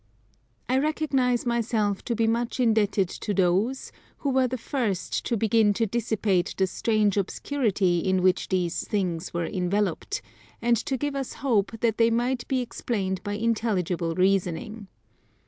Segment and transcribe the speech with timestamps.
[0.67, 5.75] I recognize myself to be much indebted to those who were the first to begin
[5.75, 10.23] to dissipate the strange obscurity in which these things were enveloped,
[10.59, 14.87] and to give us hope that they might be explained by intelligible reasoning.